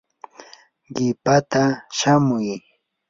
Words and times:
qipaata 0.93 1.61
shamuy. 1.97 2.49